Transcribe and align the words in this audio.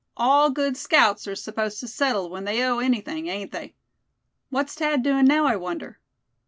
All 0.17 0.49
good 0.49 0.77
scouts 0.77 1.27
are 1.27 1.35
supposed 1.35 1.79
to 1.79 1.87
settle 1.87 2.31
when 2.31 2.43
they 2.43 2.63
owe 2.63 2.79
anything, 2.79 3.27
ain't 3.27 3.51
they? 3.51 3.75
What's 4.49 4.73
Thad 4.73 5.03
doing 5.03 5.25
now, 5.25 5.45
I 5.45 5.57
wonder?" 5.57 5.99